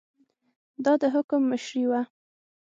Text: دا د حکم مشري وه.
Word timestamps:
دا 0.83 0.93
د 1.01 1.03
حکم 1.13 1.41
مشري 1.51 1.83
وه. 1.89 2.01